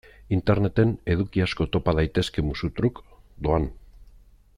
[0.35, 3.03] Interneten eduki asko topa daitezke musu-truk,
[3.49, 3.69] doan.